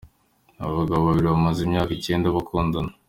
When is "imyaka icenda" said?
1.63-2.35